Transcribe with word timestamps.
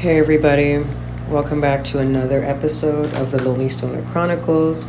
Hey, 0.00 0.18
everybody. 0.18 0.82
Welcome 1.28 1.60
back 1.60 1.84
to 1.84 1.98
another 1.98 2.42
episode 2.42 3.14
of 3.16 3.30
the 3.30 3.44
Lonely 3.44 3.68
Stoner 3.68 4.00
Chronicles. 4.10 4.86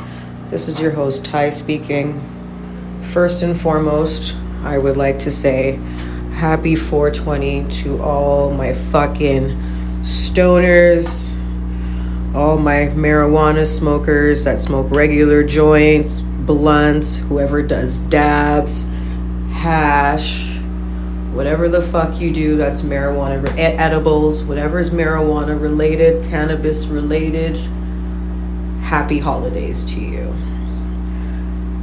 This 0.50 0.70
is 0.70 0.80
your 0.80 0.92
host, 0.92 1.26
Ty, 1.26 1.50
speaking. 1.50 2.22
First 3.12 3.44
and 3.44 3.60
foremost, 3.60 4.38
I 4.64 4.78
would 4.78 4.96
like 4.96 5.20
to 5.20 5.30
say 5.30 5.82
happy 6.32 6.78
420 6.78 7.68
to 7.82 8.02
all 8.02 8.52
my 8.52 8.72
fucking 8.72 9.50
stoners, 10.00 11.36
all 12.34 12.58
my 12.58 12.88
marijuana 12.96 13.68
smokers 13.68 14.46
that 14.46 14.62
smoke 14.62 14.90
regular 14.92 15.44
joints, 15.44 16.22
blunts, 16.22 17.18
whoever 17.18 17.62
does 17.62 17.98
dabs, 17.98 18.88
hash 19.52 20.51
whatever 21.34 21.70
the 21.70 21.82
fuck 21.82 22.20
you 22.20 22.32
do 22.32 22.58
that's 22.58 22.82
marijuana 22.82 23.48
edibles. 23.58 24.44
Whatever 24.44 24.80
is 24.80 24.90
marijuana 24.90 25.60
related 25.60 26.24
cannabis 26.26 26.86
related 26.86 27.56
happy 28.82 29.20
holidays 29.20 29.84
to 29.86 30.00
you. 30.00 30.36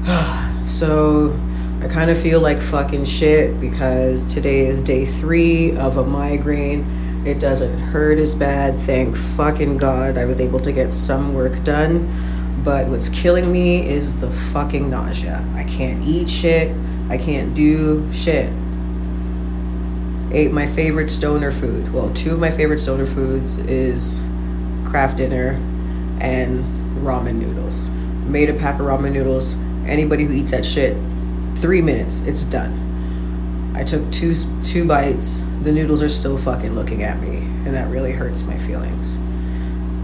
So 0.69 1.34
i 1.80 1.89
kind 1.89 2.11
of 2.11 2.20
feel 2.20 2.41
like 2.41 2.61
fucking 2.61 3.06
shit 3.06 3.59
because 3.59 4.23
today 4.30 4.66
is 4.66 4.79
day 4.80 5.06
three 5.06 5.75
of 5.78 5.97
a 5.97 6.05
migraine. 6.05 7.25
It 7.27 7.39
doesn't 7.39 7.78
hurt 7.78 8.19
as 8.19 8.34
bad 8.34 8.78
thank 8.78 9.17
fucking 9.17 9.78
god 9.78 10.19
i 10.19 10.27
was 10.27 10.41
able 10.41 10.61
to 10.61 10.73
get 10.73 10.92
some 10.92 11.33
work 11.33 11.65
done. 11.65 12.06
But 12.62 12.89
what's 12.89 13.09
killing 13.09 13.51
me 13.51 13.89
is 13.89 14.20
the 14.20 14.30
fucking 14.53 14.91
nausea. 14.91 15.42
I 15.55 15.65
can't 15.65 16.05
eat 16.05 16.28
shit. 16.28 16.77
I 17.09 17.17
can't 17.17 17.55
do 17.55 18.12
shit 18.12 18.53
ate 20.32 20.52
my 20.52 20.66
favorite 20.66 21.10
stoner 21.10 21.50
food. 21.50 21.92
Well, 21.92 22.12
two 22.14 22.34
of 22.34 22.41
my 22.41 22.50
favorite 22.50 22.78
stoner 22.78 23.06
foods 23.06 23.59
is 23.59 24.24
Kraft 24.84 25.16
Dinner 25.16 25.52
and 26.20 26.64
ramen 27.05 27.36
noodles. 27.36 27.91
Made 28.27 28.50
a 28.50 28.55
pack 28.55 28.80
of 28.80 28.86
ramen 28.86 29.12
noodles. 29.12 29.56
Anybody 29.86 30.25
who 30.25 30.34
eats 30.34 30.50
that 30.50 30.66
shit, 30.66 30.97
three 31.56 31.80
minutes, 31.80 32.19
it's 32.20 32.44
done. 32.44 33.72
I 33.75 33.84
took 33.84 34.11
two 34.11 34.34
two 34.62 34.86
bites. 34.86 35.44
The 35.62 35.72
noodles 35.72 36.03
are 36.03 36.08
still 36.08 36.36
fucking 36.36 36.75
looking 36.75 37.05
at 37.05 37.20
me, 37.20 37.36
and 37.38 37.75
that 37.75 37.88
really 37.88 38.12
hurts 38.12 38.42
my 38.42 38.58
feelings. 38.58 39.19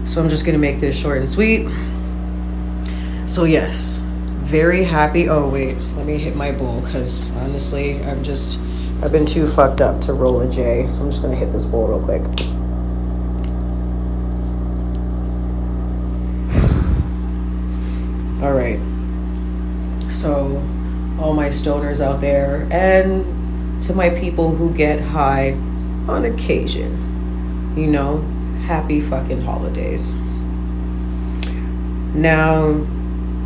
So 0.09 0.21
I'm 0.21 0.29
just 0.29 0.45
gonna 0.45 0.57
make 0.57 0.79
this 0.79 0.97
short 0.97 1.17
and 1.17 1.29
sweet. 1.29 1.67
So 3.25 3.43
yes, 3.43 3.99
very 4.39 4.83
happy. 4.83 5.27
Oh 5.27 5.49
wait, 5.49 5.77
let 5.95 6.05
me 6.05 6.17
hit 6.17 6.35
my 6.35 6.51
bowl 6.51 6.81
because 6.81 7.35
honestly, 7.37 8.01
I'm 8.03 8.23
just 8.23 8.59
I've 9.03 9.11
been 9.11 9.25
too 9.25 9.45
fucked 9.45 9.81
up 9.81 10.01
to 10.01 10.13
roll 10.13 10.41
a 10.41 10.49
J, 10.49 10.87
so 10.89 11.03
I'm 11.03 11.09
just 11.09 11.21
gonna 11.21 11.35
hit 11.35 11.51
this 11.51 11.65
bowl 11.65 11.87
real 11.87 11.99
quick. 11.99 12.21
All 18.43 18.53
right. 18.53 18.79
So, 20.11 20.57
all 21.19 21.33
my 21.33 21.47
stoners 21.47 21.99
out 21.99 22.21
there, 22.21 22.67
and 22.71 23.81
to 23.81 23.93
my 23.93 24.09
people 24.09 24.55
who 24.55 24.71
get 24.73 25.01
high 25.01 25.51
on 26.07 26.25
occasion, 26.25 27.73
you 27.75 27.87
know, 27.87 28.21
happy 28.65 29.01
fucking 29.01 29.41
holidays. 29.41 30.15
Now, 32.15 32.85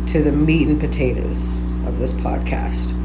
to 0.06 0.22
the 0.22 0.32
meat 0.32 0.68
and 0.68 0.80
potatoes 0.80 1.62
of 1.86 1.98
this 1.98 2.12
podcast. 2.12 2.96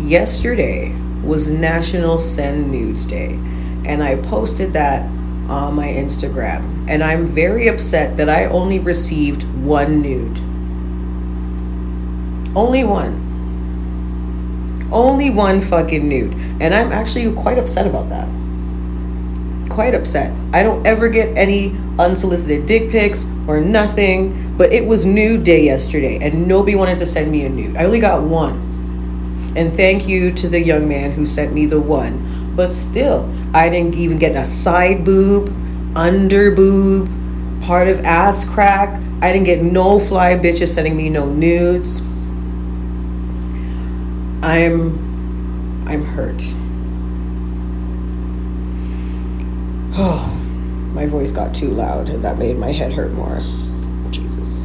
Yesterday, 0.00 0.94
was 1.22 1.48
National 1.50 2.18
Send 2.18 2.70
Nudes 2.70 3.04
Day. 3.04 3.32
And 3.84 4.02
I 4.02 4.16
posted 4.16 4.72
that 4.72 5.02
on 5.48 5.74
my 5.74 5.88
Instagram. 5.88 6.88
And 6.88 7.04
I'm 7.04 7.26
very 7.26 7.68
upset 7.68 8.16
that 8.16 8.28
I 8.28 8.46
only 8.46 8.78
received 8.78 9.44
one 9.62 10.00
nude. 10.00 10.38
Only 12.56 12.84
one. 12.84 13.28
Only 14.90 15.30
one 15.30 15.60
fucking 15.60 16.08
nude. 16.08 16.32
And 16.60 16.74
I'm 16.74 16.92
actually 16.92 17.32
quite 17.34 17.58
upset 17.58 17.86
about 17.86 18.08
that. 18.08 18.28
Quite 19.68 19.94
upset. 19.94 20.32
I 20.52 20.62
don't 20.62 20.84
ever 20.86 21.08
get 21.08 21.36
any 21.36 21.76
unsolicited 21.98 22.66
dick 22.66 22.90
pics 22.90 23.26
or 23.46 23.60
nothing, 23.60 24.56
but 24.56 24.72
it 24.72 24.84
was 24.84 25.04
nude 25.04 25.44
day 25.44 25.64
yesterday 25.64 26.18
and 26.20 26.48
nobody 26.48 26.74
wanted 26.74 26.96
to 26.98 27.06
send 27.06 27.30
me 27.30 27.44
a 27.44 27.48
nude. 27.48 27.76
I 27.76 27.84
only 27.84 28.00
got 28.00 28.24
one. 28.24 28.69
And 29.56 29.74
thank 29.74 30.06
you 30.06 30.32
to 30.34 30.48
the 30.48 30.60
young 30.60 30.88
man 30.88 31.12
who 31.12 31.26
sent 31.26 31.52
me 31.52 31.66
the 31.66 31.80
one. 31.80 32.54
But 32.54 32.72
still, 32.72 33.32
I 33.52 33.68
didn't 33.68 33.94
even 33.94 34.18
get 34.18 34.36
a 34.36 34.46
side 34.46 35.04
boob, 35.04 35.52
under 35.96 36.50
boob, 36.50 37.10
part 37.62 37.88
of 37.88 38.00
ass 38.04 38.48
crack. 38.48 39.00
I 39.22 39.32
didn't 39.32 39.46
get 39.46 39.62
no 39.62 39.98
fly 39.98 40.34
bitches 40.36 40.68
sending 40.68 40.96
me 40.96 41.08
no 41.08 41.28
nudes. 41.28 42.00
I'm 44.42 45.10
I'm 45.86 46.04
hurt. 46.04 46.42
Oh, 49.98 50.36
my 50.94 51.06
voice 51.06 51.32
got 51.32 51.54
too 51.54 51.70
loud 51.70 52.08
and 52.08 52.24
that 52.24 52.38
made 52.38 52.56
my 52.56 52.72
head 52.72 52.92
hurt 52.92 53.12
more. 53.12 53.40
Jesus. 54.10 54.64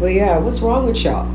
But 0.00 0.12
yeah, 0.12 0.38
what's 0.38 0.60
wrong 0.60 0.86
with 0.86 1.02
y'all? 1.04 1.28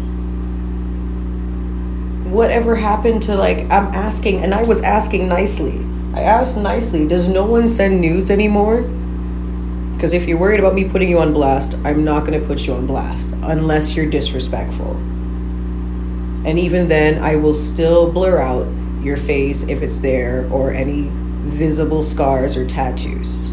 Whatever 2.33 2.75
happened 2.75 3.21
to 3.23 3.35
like 3.35 3.59
I'm 3.71 3.93
asking 3.93 4.43
and 4.43 4.53
I 4.53 4.63
was 4.63 4.81
asking 4.81 5.29
nicely. 5.29 5.79
I 6.15 6.21
asked 6.21 6.57
nicely, 6.57 7.07
does 7.07 7.27
no 7.27 7.45
one 7.45 7.67
send 7.67 8.01
nudes 8.01 8.31
anymore? 8.31 8.81
Because 9.93 10.13
if 10.13 10.27
you're 10.27 10.37
worried 10.37 10.59
about 10.59 10.73
me 10.73 10.89
putting 10.89 11.09
you 11.09 11.19
on 11.19 11.31
blast, 11.31 11.75
I'm 11.85 12.03
not 12.03 12.25
going 12.25 12.39
to 12.39 12.45
put 12.45 12.67
you 12.67 12.73
on 12.73 12.87
blast 12.87 13.29
unless 13.43 13.95
you're 13.95 14.09
disrespectful. 14.09 14.95
And 16.45 16.59
even 16.59 16.87
then, 16.89 17.23
I 17.23 17.37
will 17.37 17.53
still 17.53 18.11
blur 18.11 18.37
out 18.37 18.67
your 19.01 19.15
face 19.15 19.63
if 19.63 19.81
it's 19.81 19.99
there 19.99 20.47
or 20.51 20.71
any 20.71 21.09
visible 21.43 22.01
scars 22.01 22.57
or 22.57 22.65
tattoos. 22.65 23.45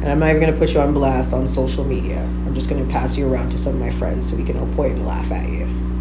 And 0.00 0.08
I'm 0.08 0.18
not 0.20 0.30
even 0.30 0.40
going 0.40 0.52
to 0.52 0.58
put 0.58 0.72
you 0.72 0.80
on 0.80 0.94
blast 0.94 1.32
on 1.32 1.46
social 1.46 1.84
media. 1.84 2.22
I'm 2.22 2.54
just 2.54 2.70
going 2.70 2.84
to 2.84 2.90
pass 2.92 3.16
you 3.16 3.30
around 3.30 3.50
to 3.50 3.58
some 3.58 3.74
of 3.74 3.80
my 3.80 3.90
friends 3.90 4.30
so 4.30 4.36
we 4.36 4.44
can 4.44 4.56
all 4.56 4.72
point 4.74 4.98
and 4.98 5.06
laugh 5.06 5.30
at 5.30 5.48
you. 5.48 5.93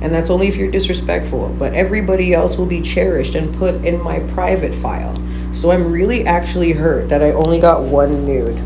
And 0.00 0.14
that's 0.14 0.30
only 0.30 0.48
if 0.48 0.56
you're 0.56 0.70
disrespectful. 0.70 1.48
But 1.58 1.74
everybody 1.74 2.32
else 2.32 2.56
will 2.56 2.66
be 2.66 2.80
cherished 2.80 3.34
and 3.34 3.54
put 3.56 3.74
in 3.84 4.00
my 4.02 4.20
private 4.20 4.74
file. 4.74 5.16
So 5.52 5.70
I'm 5.70 5.90
really 5.90 6.24
actually 6.26 6.72
hurt 6.72 7.08
that 7.08 7.22
I 7.22 7.32
only 7.32 7.58
got 7.58 7.82
one 7.82 8.24
nude. 8.26 8.56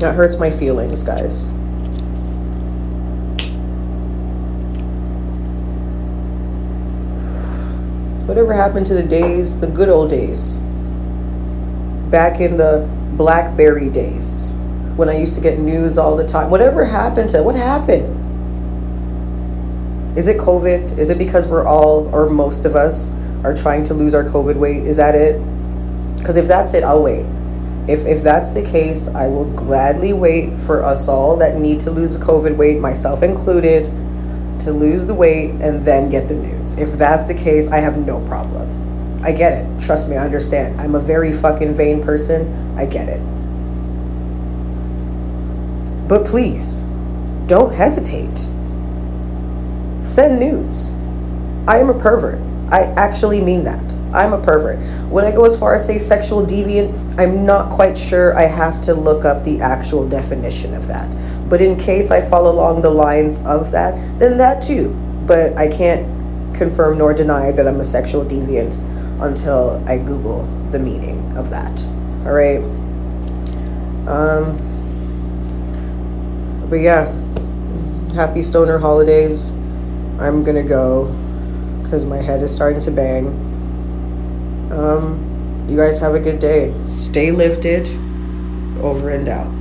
That 0.00 0.14
hurts 0.14 0.36
my 0.38 0.50
feelings, 0.50 1.02
guys. 1.02 1.52
Whatever 8.26 8.52
happened 8.52 8.86
to 8.86 8.94
the 8.94 9.02
days, 9.02 9.58
the 9.58 9.66
good 9.66 9.88
old 9.88 10.10
days? 10.10 10.56
Back 12.10 12.40
in 12.40 12.56
the 12.56 12.88
Blackberry 13.16 13.88
days 13.88 14.52
when 14.96 15.08
I 15.08 15.18
used 15.18 15.34
to 15.34 15.40
get 15.40 15.58
nudes 15.58 15.96
all 15.98 16.14
the 16.14 16.26
time. 16.26 16.50
Whatever 16.50 16.84
happened 16.84 17.30
to 17.30 17.38
that? 17.38 17.44
what 17.44 17.54
happened? 17.54 18.27
Is 20.18 20.26
it 20.26 20.36
COVID? 20.36 20.98
Is 20.98 21.10
it 21.10 21.16
because 21.16 21.46
we're 21.46 21.64
all, 21.64 22.12
or 22.12 22.28
most 22.28 22.64
of 22.64 22.74
us, 22.74 23.14
are 23.44 23.54
trying 23.54 23.84
to 23.84 23.94
lose 23.94 24.14
our 24.14 24.24
COVID 24.24 24.56
weight? 24.56 24.84
Is 24.84 24.96
that 24.96 25.14
it? 25.14 25.38
Because 26.16 26.36
if 26.36 26.48
that's 26.48 26.74
it, 26.74 26.82
I'll 26.82 27.04
wait. 27.04 27.24
If, 27.88 28.04
if 28.04 28.24
that's 28.24 28.50
the 28.50 28.62
case, 28.62 29.06
I 29.06 29.28
will 29.28 29.44
gladly 29.52 30.12
wait 30.12 30.58
for 30.58 30.82
us 30.82 31.06
all 31.06 31.36
that 31.36 31.58
need 31.58 31.78
to 31.82 31.92
lose 31.92 32.18
the 32.18 32.24
COVID 32.24 32.56
weight, 32.56 32.80
myself 32.80 33.22
included, 33.22 33.84
to 34.58 34.72
lose 34.72 35.04
the 35.04 35.14
weight 35.14 35.50
and 35.50 35.84
then 35.84 36.10
get 36.10 36.26
the 36.26 36.34
nudes. 36.34 36.76
If 36.76 36.98
that's 36.98 37.28
the 37.28 37.34
case, 37.34 37.68
I 37.68 37.76
have 37.76 37.96
no 37.96 38.20
problem. 38.26 39.22
I 39.22 39.30
get 39.30 39.52
it. 39.52 39.80
Trust 39.80 40.08
me, 40.08 40.16
I 40.16 40.24
understand. 40.24 40.80
I'm 40.80 40.96
a 40.96 41.00
very 41.00 41.32
fucking 41.32 41.74
vain 41.74 42.02
person. 42.02 42.76
I 42.76 42.86
get 42.86 43.08
it. 43.08 43.20
But 46.08 46.24
please, 46.24 46.82
don't 47.46 47.72
hesitate 47.72 48.48
send 50.08 50.40
nudes. 50.40 50.92
I 51.68 51.78
am 51.78 51.90
a 51.90 51.98
pervert. 51.98 52.40
I 52.70 52.82
actually 52.96 53.40
mean 53.40 53.64
that. 53.64 53.94
I'm 54.12 54.32
a 54.32 54.40
pervert. 54.40 54.78
When 55.10 55.24
I 55.24 55.30
go 55.30 55.44
as 55.44 55.58
far 55.58 55.74
as 55.74 55.84
say 55.84 55.98
sexual 55.98 56.44
deviant, 56.44 57.18
I'm 57.20 57.44
not 57.44 57.70
quite 57.70 57.96
sure. 57.96 58.36
I 58.36 58.42
have 58.42 58.80
to 58.82 58.94
look 58.94 59.24
up 59.24 59.44
the 59.44 59.60
actual 59.60 60.08
definition 60.08 60.74
of 60.74 60.86
that. 60.86 61.08
But 61.48 61.60
in 61.60 61.76
case 61.76 62.10
I 62.10 62.20
fall 62.20 62.50
along 62.50 62.82
the 62.82 62.90
lines 62.90 63.44
of 63.44 63.70
that, 63.72 63.94
then 64.18 64.36
that 64.38 64.62
too. 64.62 64.94
But 65.26 65.56
I 65.58 65.68
can't 65.68 66.06
confirm 66.54 66.98
nor 66.98 67.12
deny 67.12 67.52
that 67.52 67.66
I'm 67.66 67.80
a 67.80 67.84
sexual 67.84 68.24
deviant 68.24 68.78
until 69.22 69.82
I 69.86 69.98
Google 69.98 70.44
the 70.70 70.78
meaning 70.78 71.36
of 71.36 71.50
that. 71.50 71.84
All 72.24 72.32
right. 72.32 72.60
Um. 74.08 74.64
But 76.68 76.76
yeah, 76.76 77.12
happy 78.14 78.42
stoner 78.42 78.78
holidays. 78.78 79.52
I'm 80.18 80.42
gonna 80.44 80.62
go 80.62 81.06
because 81.82 82.04
my 82.04 82.18
head 82.18 82.42
is 82.42 82.52
starting 82.54 82.80
to 82.82 82.90
bang. 82.90 83.28
Um, 84.72 85.66
you 85.68 85.76
guys 85.76 85.98
have 85.98 86.14
a 86.14 86.20
good 86.20 86.38
day. 86.38 86.74
Stay 86.84 87.30
lifted. 87.30 87.88
Over 88.82 89.10
and 89.10 89.28
out. 89.28 89.57